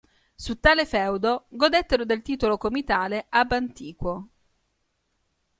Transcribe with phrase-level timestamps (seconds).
[0.35, 4.29] Su tale feudo godettero del titolo comitale "ab antiquo".